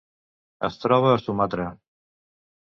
[0.69, 1.71] Es troba a Sumatra.